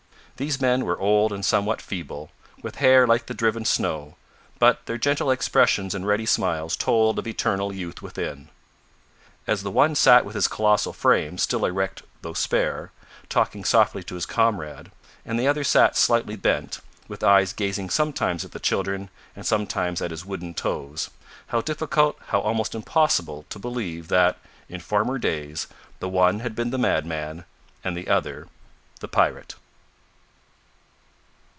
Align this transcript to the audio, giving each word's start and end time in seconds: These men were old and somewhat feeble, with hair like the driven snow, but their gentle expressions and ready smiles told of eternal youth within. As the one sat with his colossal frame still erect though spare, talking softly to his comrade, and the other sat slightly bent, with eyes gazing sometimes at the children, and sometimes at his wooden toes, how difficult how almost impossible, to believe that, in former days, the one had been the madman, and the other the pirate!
These 0.37 0.59
men 0.59 0.85
were 0.85 0.97
old 0.99 1.31
and 1.31 1.45
somewhat 1.45 1.83
feeble, 1.83 2.31
with 2.63 2.77
hair 2.77 3.05
like 3.05 3.27
the 3.27 3.35
driven 3.35 3.63
snow, 3.63 4.15
but 4.57 4.83
their 4.87 4.97
gentle 4.97 5.29
expressions 5.29 5.93
and 5.93 6.07
ready 6.07 6.25
smiles 6.25 6.75
told 6.75 7.19
of 7.19 7.27
eternal 7.27 7.71
youth 7.71 8.01
within. 8.01 8.49
As 9.45 9.61
the 9.61 9.69
one 9.69 9.93
sat 9.93 10.25
with 10.25 10.33
his 10.33 10.47
colossal 10.47 10.93
frame 10.93 11.37
still 11.37 11.63
erect 11.63 12.01
though 12.23 12.33
spare, 12.33 12.91
talking 13.29 13.63
softly 13.63 14.01
to 14.05 14.15
his 14.15 14.25
comrade, 14.25 14.89
and 15.27 15.39
the 15.39 15.47
other 15.47 15.63
sat 15.63 15.95
slightly 15.95 16.35
bent, 16.35 16.79
with 17.07 17.23
eyes 17.23 17.53
gazing 17.53 17.91
sometimes 17.91 18.43
at 18.43 18.51
the 18.51 18.59
children, 18.59 19.11
and 19.35 19.45
sometimes 19.45 20.01
at 20.01 20.09
his 20.09 20.25
wooden 20.25 20.55
toes, 20.55 21.11
how 21.49 21.61
difficult 21.61 22.17
how 22.29 22.39
almost 22.39 22.73
impossible, 22.73 23.45
to 23.51 23.59
believe 23.59 24.07
that, 24.07 24.39
in 24.67 24.79
former 24.79 25.19
days, 25.19 25.67
the 25.99 26.09
one 26.09 26.39
had 26.39 26.55
been 26.55 26.71
the 26.71 26.79
madman, 26.79 27.45
and 27.83 27.95
the 27.95 28.07
other 28.07 28.47
the 29.01 29.07
pirate! 29.07 29.53